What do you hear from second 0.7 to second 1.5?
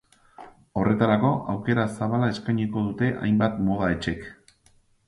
Horretarako,